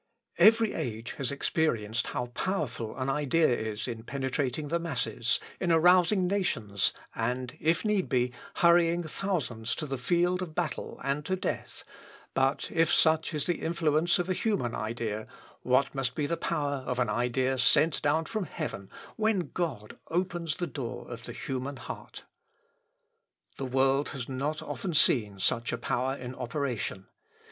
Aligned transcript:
Every 0.39 0.73
age 0.73 1.11
has 1.19 1.31
experienced 1.31 2.07
how 2.07 2.25
powerful 2.33 2.97
an 2.97 3.07
idea 3.07 3.49
is 3.49 3.87
in 3.87 4.01
penetrating 4.01 4.69
the 4.69 4.79
masses, 4.79 5.39
in 5.59 5.71
arousing 5.71 6.25
nations, 6.25 6.91
and, 7.13 7.55
if 7.59 7.85
need 7.85 8.09
be, 8.09 8.33
hurrying 8.55 9.03
thousands 9.03 9.75
to 9.75 9.85
the 9.85 9.99
field 9.99 10.41
of 10.41 10.55
battle 10.55 10.99
and 11.03 11.23
to 11.25 11.35
death; 11.35 11.83
but 12.33 12.71
if 12.71 12.91
such 12.91 13.35
is 13.35 13.45
the 13.45 13.61
influence 13.61 14.17
of 14.17 14.27
a 14.27 14.33
human 14.33 14.73
idea, 14.73 15.27
what 15.61 15.93
must 15.93 16.15
be 16.15 16.25
the 16.25 16.35
power 16.35 16.77
of 16.87 16.97
an 16.97 17.07
idea 17.07 17.59
sent 17.59 18.01
down 18.01 18.25
from 18.25 18.45
heaven 18.45 18.89
when 19.17 19.51
God 19.53 19.99
opens 20.07 20.55
the 20.55 20.65
door 20.65 21.07
of 21.11 21.25
the 21.25 21.31
human 21.33 21.75
heart. 21.77 22.23
The 23.57 23.65
world 23.67 24.09
has 24.09 24.27
not 24.27 24.63
often 24.63 24.95
seen 24.95 25.39
such 25.39 25.71
a 25.71 25.77
power 25.77 26.15
in 26.15 26.33
operation. 26.33 27.05